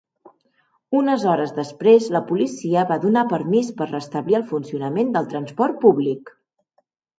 Unes 0.99 1.25
hores 1.33 1.53
després 1.57 2.07
la 2.15 2.21
Policia 2.31 2.87
va 2.93 2.97
donar 3.05 3.25
permís 3.35 3.71
per 3.83 3.89
restablir 3.93 4.41
el 4.41 4.49
funcionament 4.55 5.15
del 5.19 5.31
transport 5.37 5.81
públic. 5.87 6.37